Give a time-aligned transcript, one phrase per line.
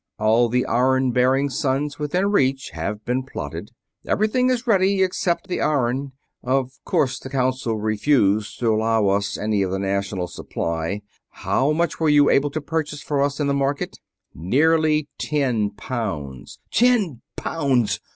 [0.17, 3.69] All the iron bearing suns within reach have been plotted.
[4.07, 6.13] Everything is ready except the iron.
[6.41, 11.03] Of course the Council refused to allow us any of the national supply
[11.45, 13.99] how much were you able to purchase for us in the market?"
[14.33, 17.99] "Nearly ten pounds...." "Ten pounds!